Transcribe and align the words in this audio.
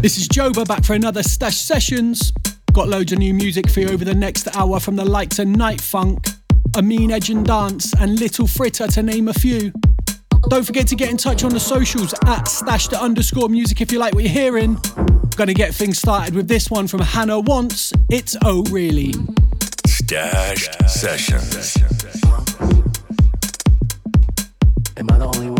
This 0.00 0.16
is 0.16 0.28
Joba 0.28 0.66
back 0.66 0.82
for 0.82 0.94
another 0.94 1.22
Stash 1.22 1.58
Sessions. 1.58 2.32
Got 2.72 2.88
loads 2.88 3.12
of 3.12 3.18
new 3.18 3.34
music 3.34 3.68
for 3.68 3.80
you 3.80 3.90
over 3.90 4.02
the 4.02 4.14
next 4.14 4.48
hour 4.56 4.80
from 4.80 4.96
the 4.96 5.04
likes 5.04 5.38
of 5.38 5.46
Night 5.46 5.78
Funk, 5.78 6.26
Amine 6.74 7.10
Edge 7.10 7.28
and 7.28 7.44
Dance, 7.44 7.92
and 8.00 8.18
Little 8.18 8.46
Fritter 8.46 8.86
to 8.86 9.02
name 9.02 9.28
a 9.28 9.34
few. 9.34 9.70
Don't 10.48 10.64
forget 10.64 10.86
to 10.86 10.96
get 10.96 11.10
in 11.10 11.18
touch 11.18 11.44
on 11.44 11.50
the 11.50 11.60
socials 11.60 12.14
at 12.24 12.48
stash 12.48 12.88
the 12.88 12.98
underscore 12.98 13.50
music 13.50 13.82
if 13.82 13.92
you 13.92 13.98
like 13.98 14.14
what 14.14 14.24
you're 14.24 14.32
hearing. 14.32 14.78
Gonna 15.36 15.52
get 15.52 15.74
things 15.74 15.98
started 15.98 16.34
with 16.34 16.48
this 16.48 16.70
one 16.70 16.88
from 16.88 17.00
Hannah 17.00 17.40
Wants. 17.40 17.92
It's 18.08 18.38
Oh 18.42 18.62
Really. 18.70 19.12
Stash 19.86 20.66
Sessions. 20.86 21.76
Am 24.96 25.10
I 25.10 25.18
the 25.18 25.26
only 25.26 25.50
one 25.50 25.59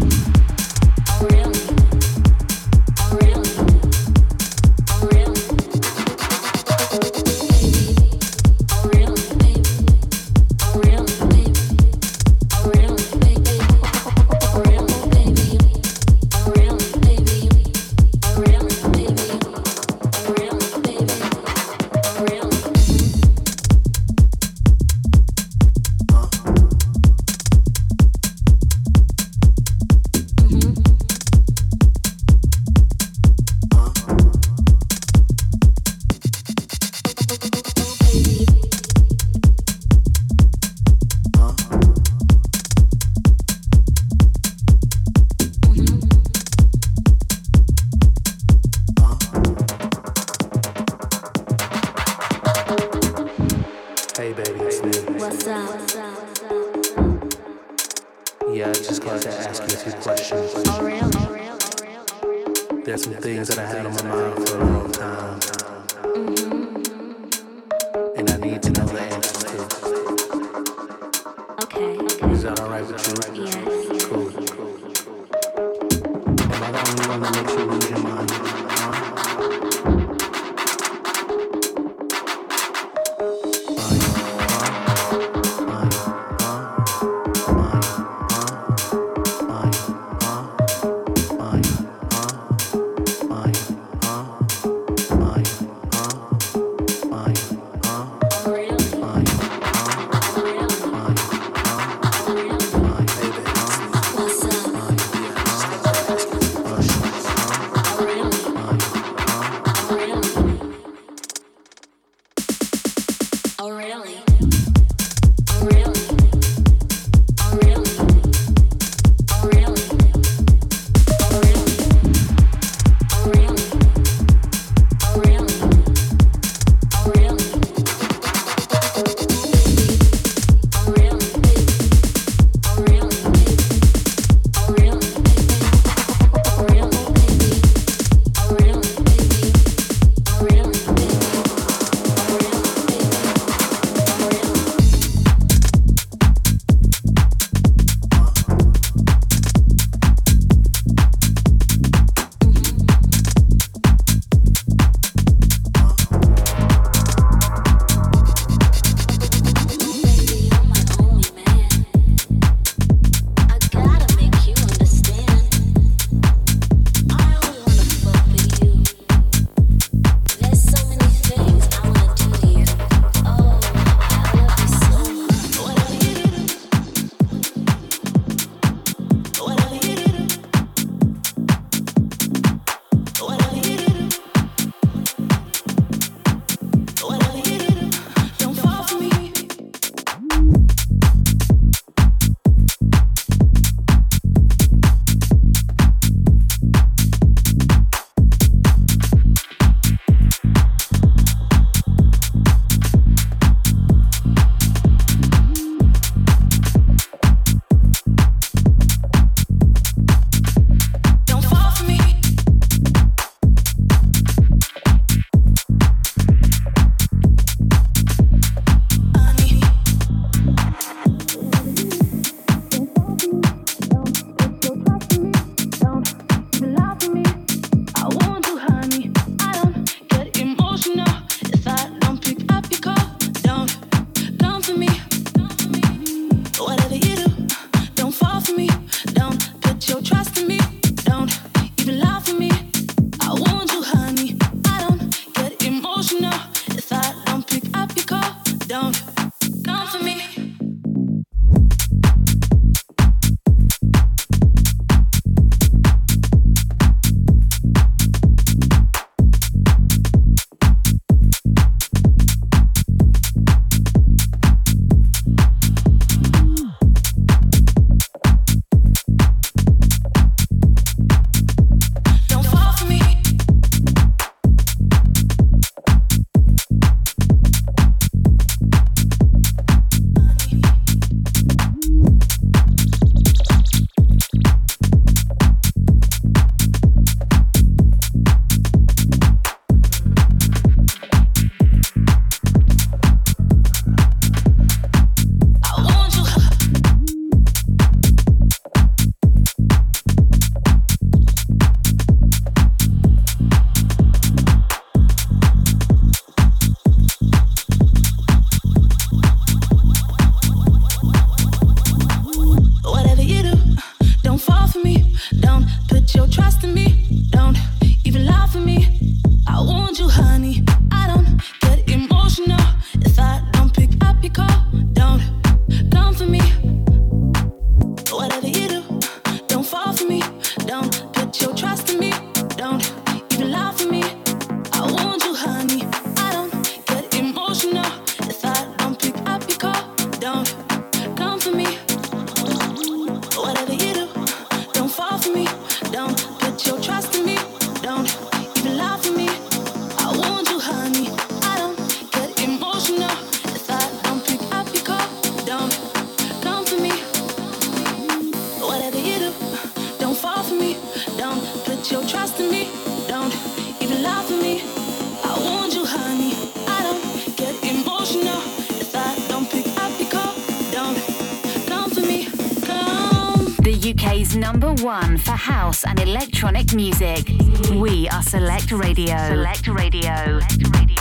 We 377.51 378.07
are 378.09 378.21
Select 378.21 378.71
Radio. 378.71 379.17
Select 379.27 379.67
Radio. 379.67 380.39
Select 380.39 380.77
Radio. 380.77 381.00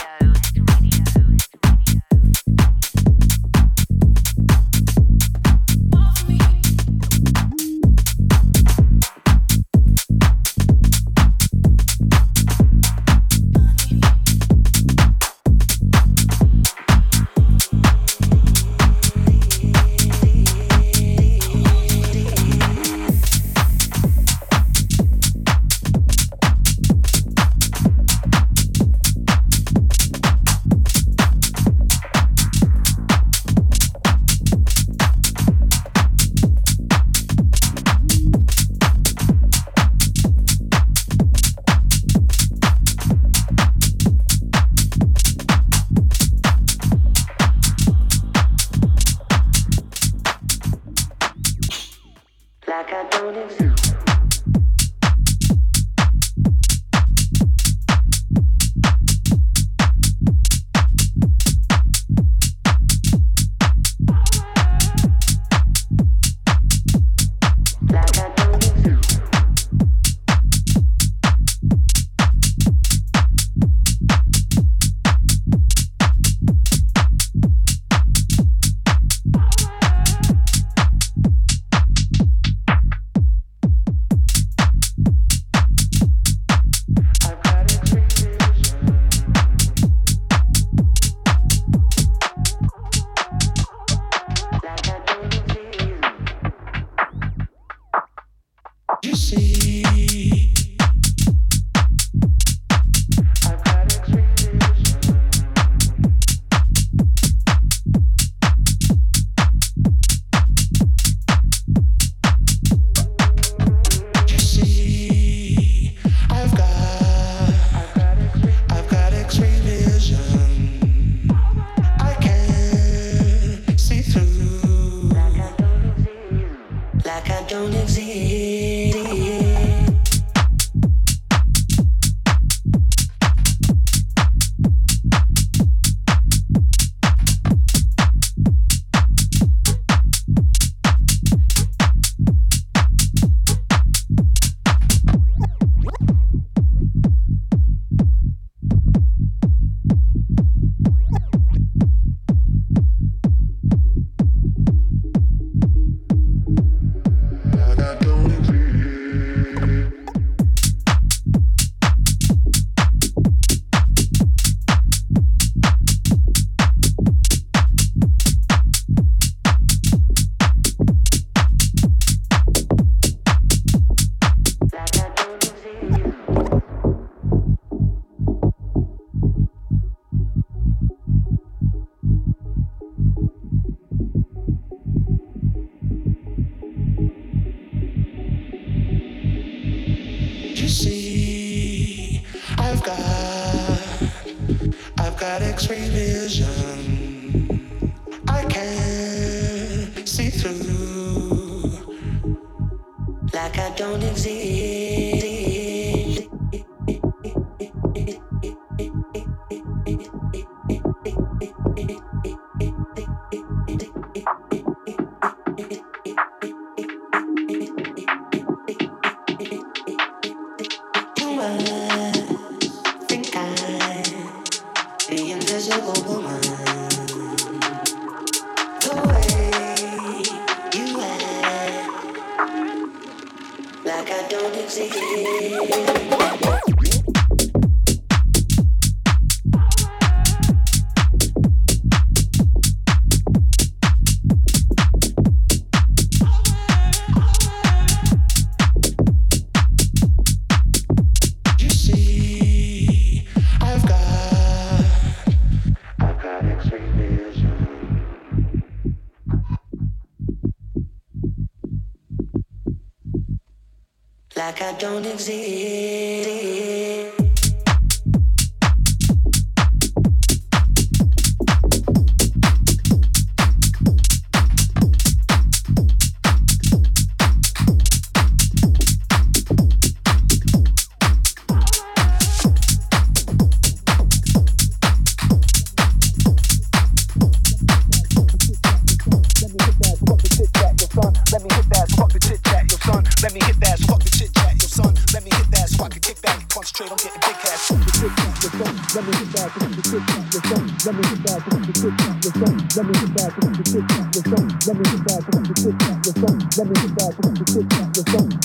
Don't 264.81 265.05
exist. 265.05 266.00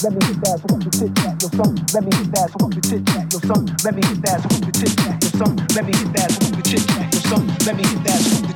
Let 0.06 0.14
me 0.14 0.28
hit 0.28 0.42
that 0.46 0.62
so 0.62 0.76
we 0.78 0.84
can 0.86 0.92
chit 0.94 1.16
chat 1.18 1.42
your 1.42 1.52
son. 1.58 1.76
Let 1.96 2.06
me 2.06 2.12
hit 2.18 2.32
that 2.34 2.50
so 2.54 2.68
we 2.68 2.74
can 2.78 2.84
chit 2.86 3.08
chat 3.10 3.34
your 3.34 3.42
son. 3.42 3.66
Let 3.86 3.96
me 3.98 4.04
hit 4.06 4.22
that 4.22 4.40
so 4.42 4.50
we 4.54 4.62
can 4.62 4.74
chit 4.78 4.94
chat 5.02 5.24
your 5.26 5.34
son. 5.42 5.58
Let 5.76 5.86
me 5.86 5.94
hit 5.98 6.14
that 6.14 6.30
so 6.32 6.46
we 6.46 6.54
can 6.54 6.64
chit 6.64 6.86
chat 6.88 7.14
your 7.14 7.24
son. 7.26 7.48
Let 7.66 7.76
me 7.78 7.84
hit 7.90 8.04
that 8.06 8.22
so 8.22 8.38
we 8.38 8.46
can 8.54 8.56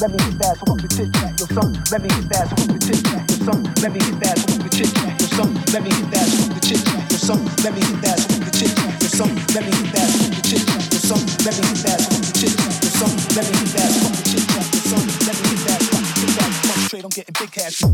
Let 0.00 0.12
me 0.12 0.16
hit 0.24 0.38
that 0.40 0.56
so 0.56 0.72
we 0.72 0.88
chit 0.88 1.12
chat 1.12 1.36
your 1.36 1.48
son. 1.52 1.76
Let 1.92 2.00
me 2.00 2.08
hit 2.08 2.24
that 2.32 2.48
so 2.48 2.56
we 2.72 2.80
chit 2.80 3.04
chat 3.04 3.20
your 3.20 3.36
son. 3.44 3.60
Let 3.84 3.92
me 3.92 4.00
hit 4.00 4.16
that 4.24 4.32
so 4.40 4.56
we 4.56 4.68
chit 4.72 4.88
chat 4.96 5.12
your 5.20 5.28
son. 5.28 5.52
Let 5.76 5.84
me 5.84 5.90
hit 5.92 6.08
that 6.08 6.24
so 6.24 6.40
we 6.40 6.56
chit 6.64 6.80
chat 6.88 7.04
your 7.04 7.20
son. 7.20 7.44
Let 7.60 7.76
me 7.76 7.84
hit 7.84 8.00
that 8.00 8.16
so 8.16 8.32
we 8.40 8.48
chit 8.56 8.72
chat 8.80 8.96
your 8.96 9.12
son. 9.12 9.28
Let 9.52 9.60
me 9.60 9.76
hit 9.76 9.92
that 9.92 10.08
so 10.08 10.24
we 10.24 10.40
chit 10.40 10.64
chat 10.64 10.88
your 10.88 11.04
son. 11.04 11.20
Let 11.44 11.52
me 11.52 11.68
hit 11.68 11.84
that 11.84 12.00
so 12.00 12.16
we 12.16 12.32
chit 12.32 12.56
chat 12.56 12.80
your 12.80 12.96
son. 12.96 13.12
Let 13.36 13.44
me 13.44 13.52
hit 13.60 13.76
that 13.76 13.92
so 13.92 14.08
we 14.08 14.24
chit 14.24 14.40
chat 14.48 14.72
your 14.72 14.88
son. 14.88 15.04
Let 15.20 15.36
me 15.36 15.44
hit 15.52 15.68
that 15.68 15.84
so 15.84 16.00
we 16.00 16.08
chit 16.16 16.32
chat. 16.32 16.48
Concentrate 16.64 17.04
on 17.04 17.12
getting 17.12 17.36
big 17.36 17.52
cash. 17.52 17.84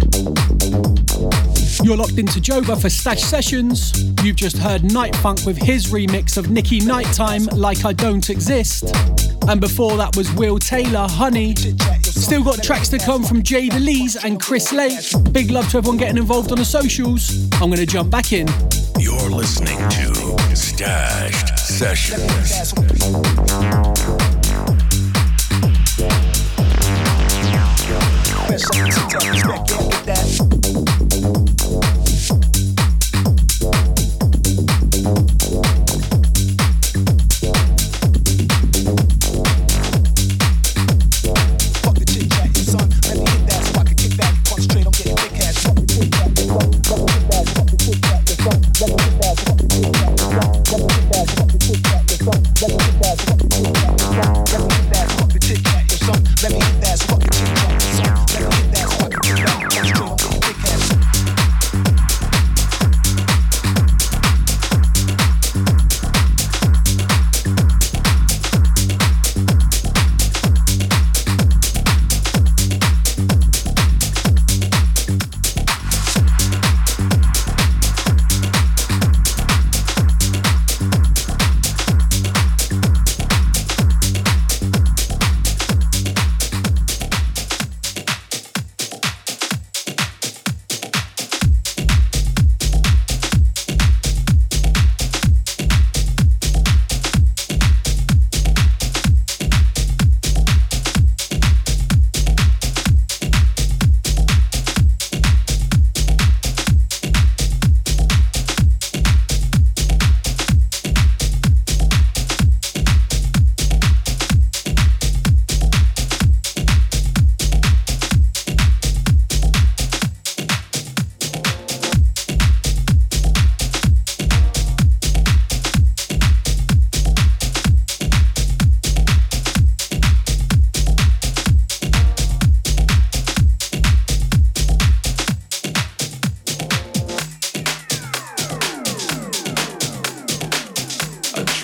You're 1.83 1.97
locked 1.99 2.19
into 2.23 2.39
Joba 2.39 2.81
for 2.81 2.89
Stash 2.89 3.23
Sessions. 3.23 4.15
You've 4.23 4.37
just 4.37 4.59
heard 4.59 4.85
Night 4.93 5.15
Funk 5.17 5.45
with 5.45 5.59
his 5.59 5.91
remix 5.91 6.37
of 6.37 6.51
Nicky 6.51 6.79
Nighttime, 6.81 7.47
Like 7.47 7.85
I 7.85 7.93
Don't 7.93 8.31
Exist. 8.31 8.95
And 9.49 9.61
before 9.61 9.97
that 9.97 10.17
was 10.17 10.33
Will 10.35 10.59
Taylor, 10.59 11.07
Honey. 11.09 11.55
Still 12.27 12.43
got 12.43 12.61
tracks 12.61 12.89
to 12.89 12.99
come 12.99 13.23
from 13.23 13.41
Jay 13.45 13.69
de 13.69 13.79
Lys 13.79 14.17
and 14.17 14.41
Chris 14.41 14.73
Lake. 14.73 14.99
Big 15.31 15.53
love 15.53 15.71
to 15.71 15.79
everyone 15.79 15.97
getting 15.97 16.17
involved 16.17 16.51
on 16.51 16.59
the 16.59 16.65
socials. 16.65 17.49
I'm 17.63 17.71
going 17.71 17.77
to 17.77 17.87
jump 17.87 18.11
back 18.11 18.33
in. 18.33 18.49
You're 18.99 19.31
listening 19.31 19.79
to 19.91 20.57
Stash 20.57 21.53
Sessions. 21.57 22.75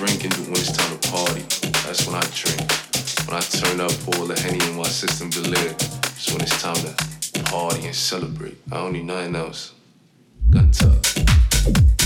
drinking 0.07 0.33
when 0.47 0.57
it's 0.57 0.73
time 0.73 0.99
to 0.99 1.11
party. 1.11 1.43
That's 1.87 2.07
when 2.07 2.17
I 2.17 2.27
drink. 2.35 2.61
When 3.27 3.37
I 3.37 3.41
turn 3.41 3.81
up 3.81 3.93
all 4.09 4.27
the 4.27 4.39
henny 4.41 4.59
in 4.69 4.77
my 4.77 4.83
system 4.83 5.31
delirious. 5.31 5.75
It's 6.17 6.33
when 6.33 6.41
it's 6.41 6.61
time 6.61 6.75
to 6.75 7.43
party 7.45 7.87
and 7.87 7.95
celebrate. 7.95 8.59
I 8.73 8.79
don't 8.79 8.95
need 8.95 9.05
nothing 9.05 9.37
else. 9.37 9.75
Gun 10.51 10.73
tuck. 10.73 12.02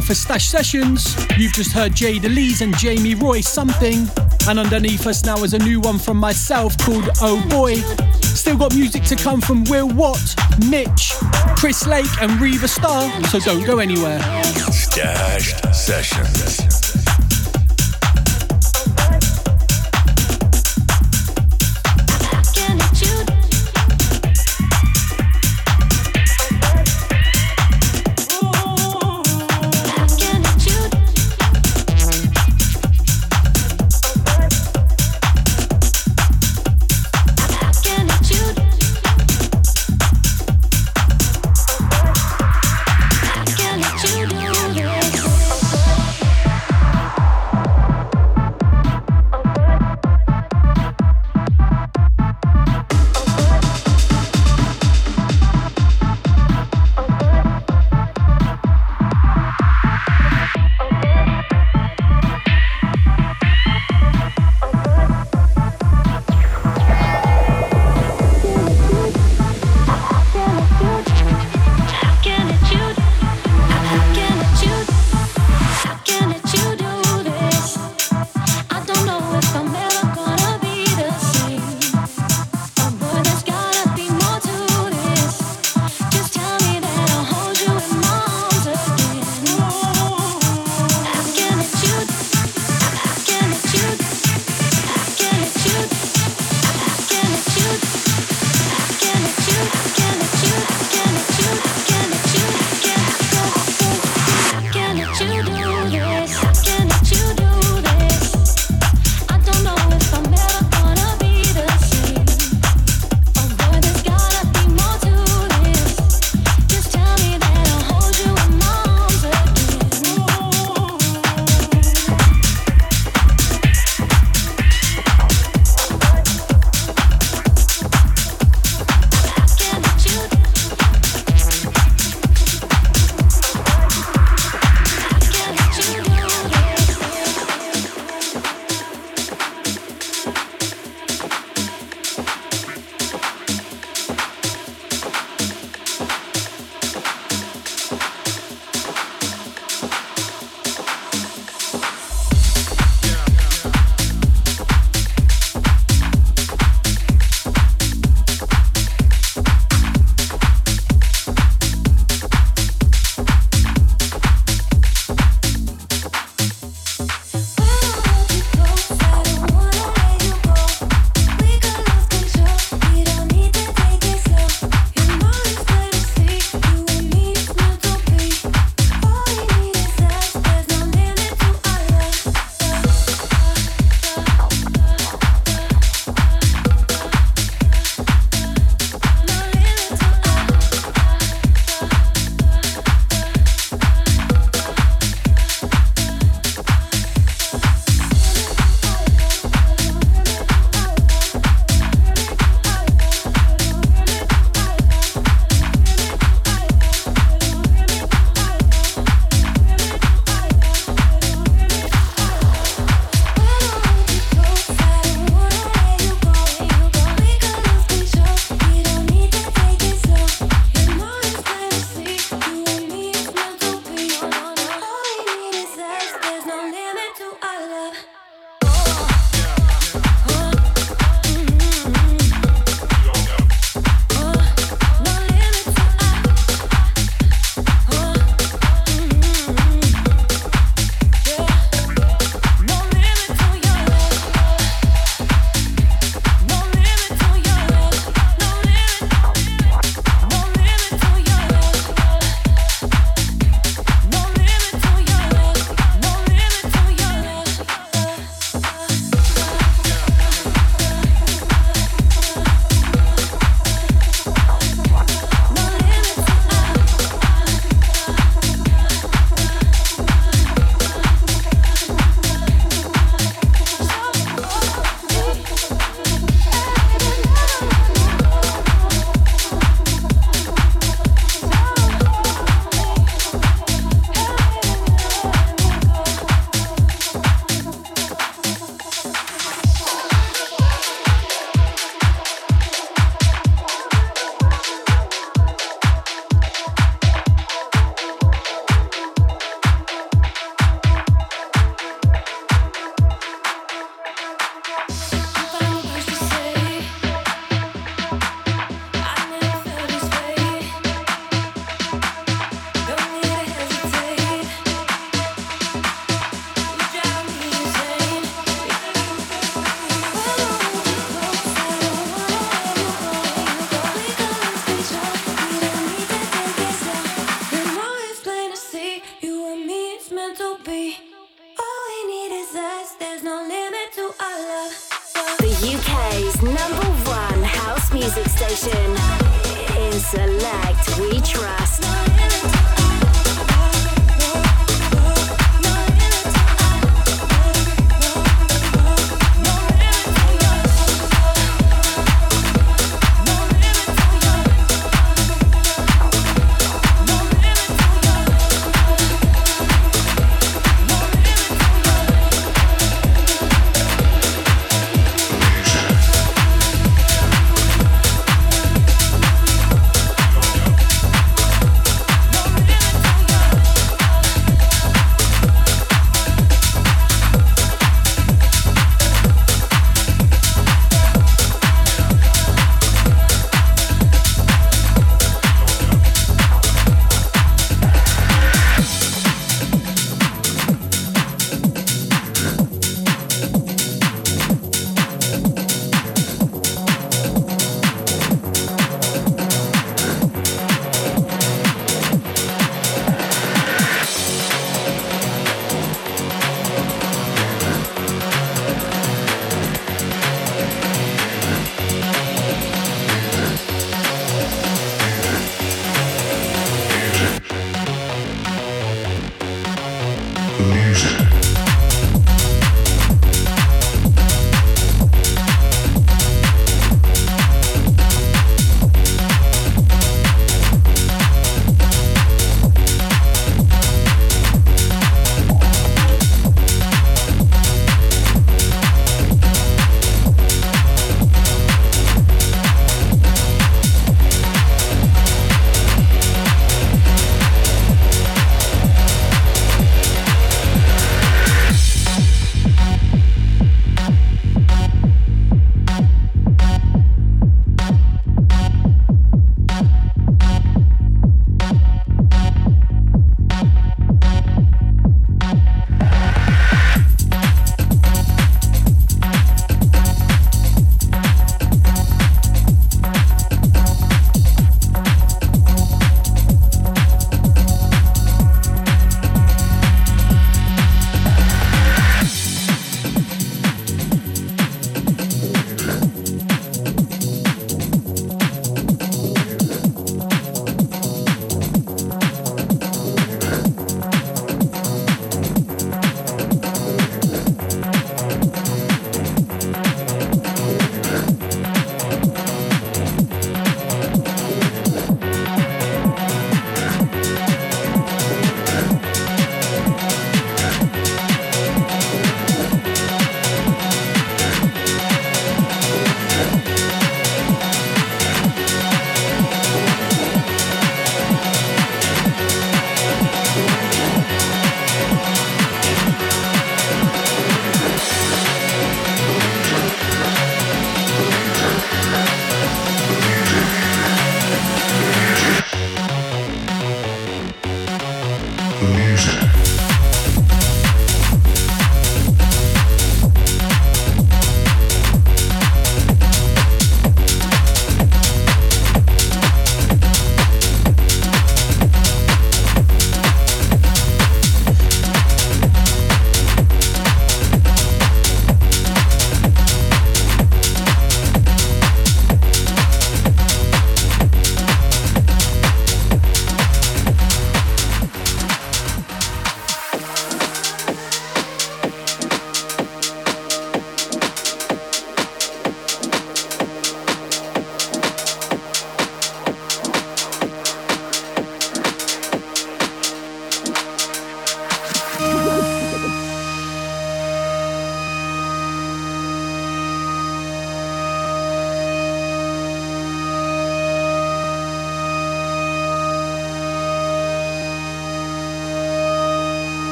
For 0.00 0.14
Stash 0.14 0.48
Sessions. 0.48 1.14
You've 1.36 1.52
just 1.52 1.72
heard 1.72 1.94
Jay 1.94 2.18
de 2.18 2.28
Lys 2.28 2.62
and 2.62 2.76
Jamie 2.78 3.14
Roy 3.14 3.40
something. 3.40 4.08
And 4.48 4.58
underneath 4.58 5.06
us 5.06 5.24
now 5.24 5.36
is 5.44 5.52
a 5.52 5.58
new 5.58 5.80
one 5.80 5.98
from 5.98 6.16
myself 6.16 6.76
called 6.78 7.08
Oh 7.20 7.44
Boy. 7.48 7.76
Still 8.22 8.56
got 8.56 8.74
music 8.74 9.04
to 9.04 9.16
come 9.16 9.40
from 9.40 9.64
Will 9.64 9.88
Watt, 9.88 10.34
Mitch, 10.68 11.12
Chris 11.56 11.86
Lake, 11.86 12.22
and 12.22 12.40
Riva 12.40 12.66
Starr, 12.66 13.10
so 13.24 13.38
don't 13.40 13.64
go 13.64 13.78
anywhere. 13.78 14.20
Stash 14.72 15.54
Sessions. 15.72 16.69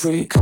Freak. 0.00 0.39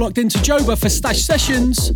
Locked 0.00 0.18
into 0.18 0.38
Joba 0.38 0.78
for 0.78 0.88
Stash 0.88 1.20
Sessions 1.22 1.92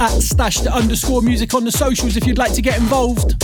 at 0.00 0.10
stashed 0.20 0.68
underscore 0.68 1.22
music 1.22 1.54
on 1.54 1.64
the 1.64 1.72
socials 1.72 2.16
if 2.16 2.24
you'd 2.24 2.38
like 2.38 2.52
to 2.52 2.62
get 2.62 2.78
involved. 2.78 3.34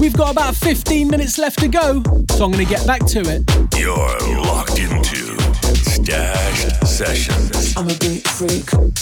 We've 0.00 0.14
got 0.14 0.32
about 0.32 0.56
15 0.56 1.08
minutes 1.08 1.36
left 1.36 1.58
to 1.58 1.68
go, 1.68 2.02
so 2.30 2.44
I'm 2.46 2.52
going 2.52 2.64
to 2.66 2.74
get 2.74 2.86
back 2.86 3.04
to 3.06 3.20
it. 3.20 3.44
You're 3.78 4.42
locked 4.42 4.78
into 4.78 5.38
Stash 5.74 6.80
Sessions. 6.88 7.76
I'm 7.76 7.90
a 7.90 7.94
beat 7.98 8.26
freak. 8.26 8.99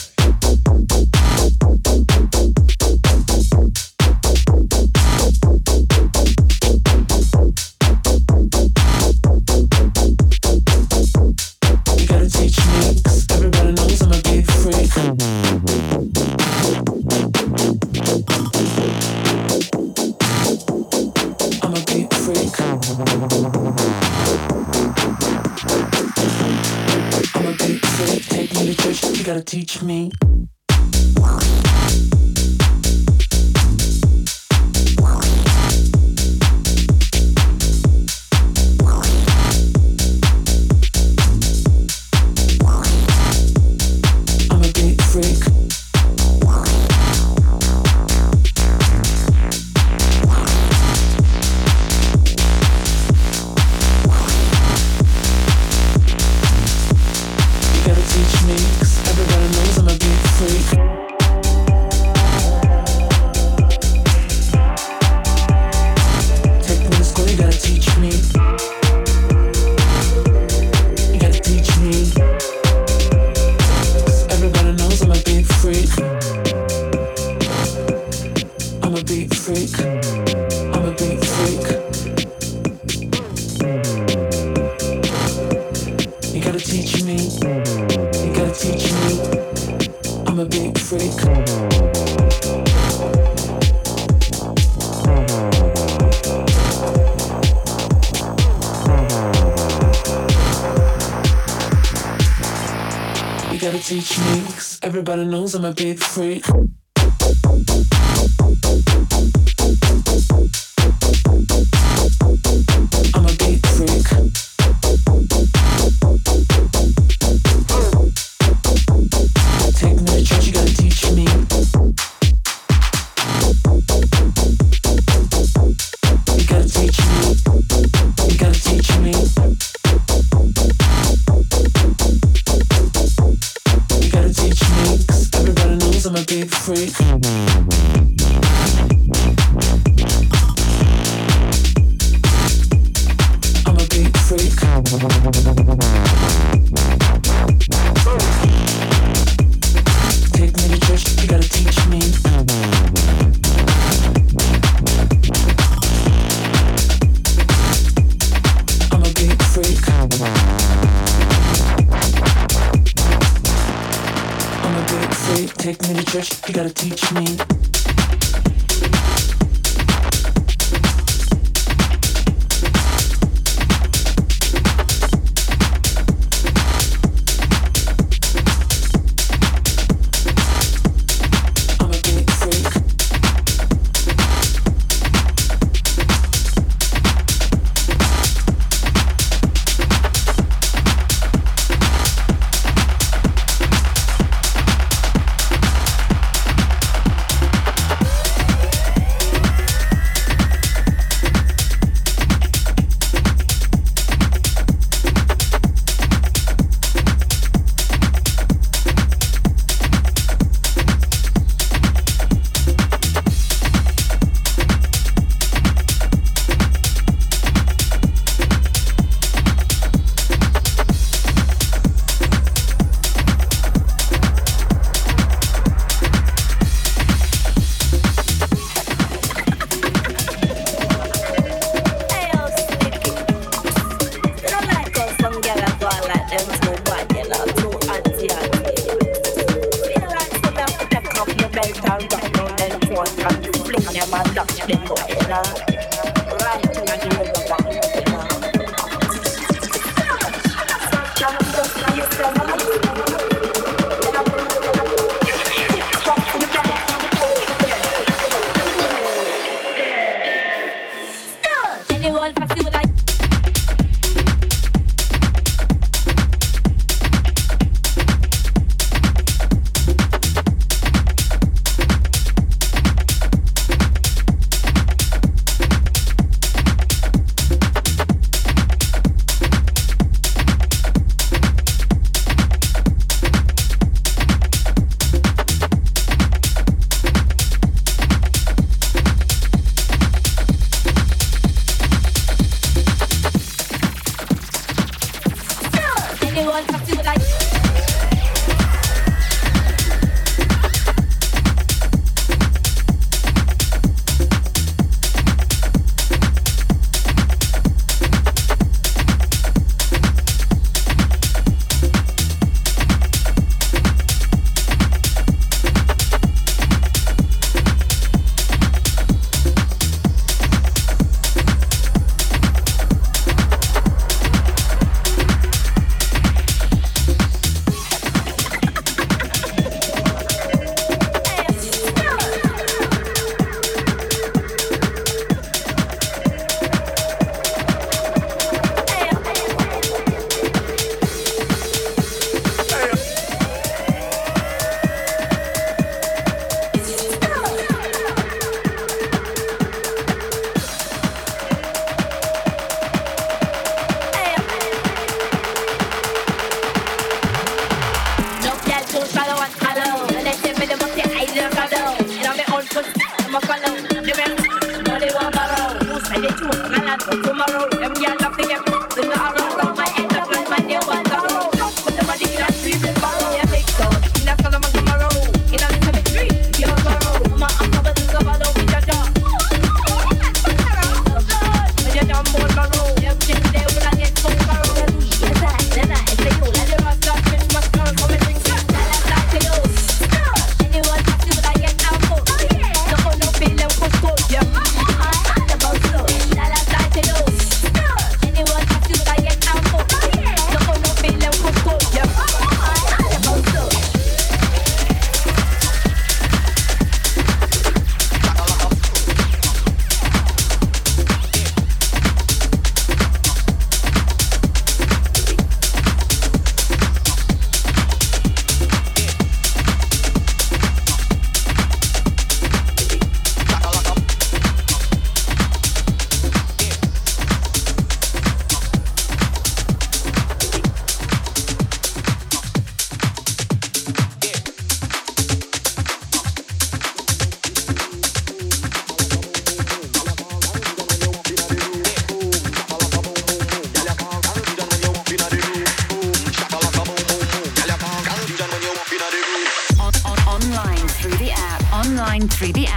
Everybody 105.08 105.30
knows 105.30 105.54
I'm 105.54 105.64
a 105.64 105.72
big 105.72 105.98
freak. 105.98 106.44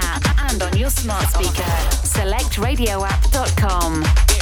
app 0.02 0.52
and 0.52 0.62
on 0.64 0.76
your 0.78 0.89
smart 0.89 1.28
speaker. 1.30 1.64
SelectRadioApp.com. 2.04 4.40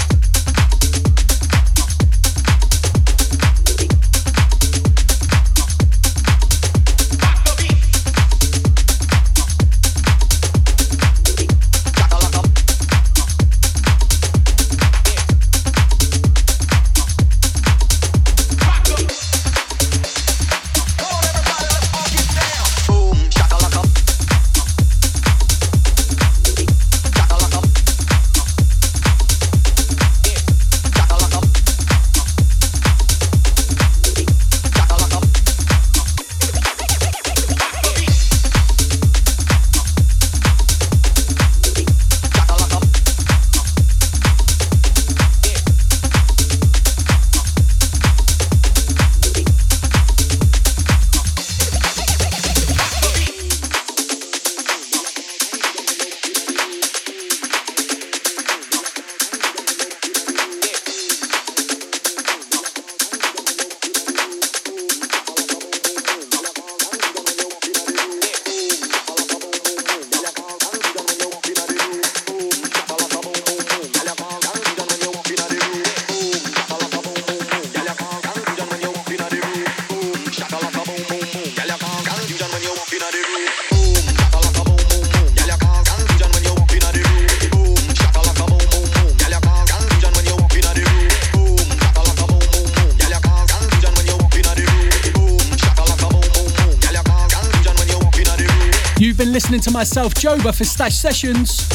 myself, 99.80 100.14
Joba, 100.16 100.54
for 100.54 100.66
Stash 100.66 100.96
Sessions. 100.96 101.66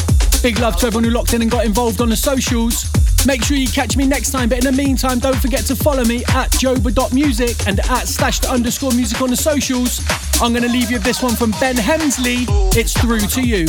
Big 0.43 0.59
love 0.59 0.75
to 0.75 0.85
everyone 0.85 1.03
who 1.05 1.09
locked 1.09 1.33
in 1.33 1.41
and 1.41 1.49
got 1.49 1.65
involved 1.65 2.01
on 2.01 2.09
the 2.09 2.15
socials. 2.15 2.85
Make 3.25 3.43
sure 3.43 3.57
you 3.57 3.67
catch 3.67 3.97
me 3.97 4.05
next 4.05 4.29
time, 4.29 4.47
but 4.47 4.59
in 4.59 4.63
the 4.63 4.71
meantime, 4.71 5.17
don't 5.17 5.35
forget 5.37 5.65
to 5.65 5.75
follow 5.75 6.03
me 6.03 6.17
at 6.25 6.51
joba.music 6.51 7.67
and 7.67 7.79
at 7.79 8.07
stashed 8.07 8.45
underscore 8.45 8.91
music 8.91 9.19
on 9.21 9.31
the 9.31 9.35
socials. 9.35 10.01
I'm 10.39 10.53
going 10.53 10.61
to 10.61 10.69
leave 10.69 10.91
you 10.91 10.97
with 10.97 11.03
this 11.03 11.23
one 11.23 11.35
from 11.35 11.49
Ben 11.59 11.77
Hemsley. 11.77 12.45
It's 12.77 12.93
through 12.93 13.21
to 13.21 13.41
you. 13.41 13.65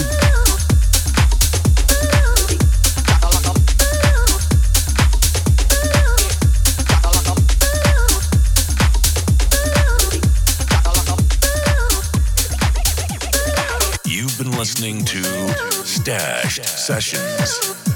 Stash 16.06 16.60
Sessions. 16.62 17.95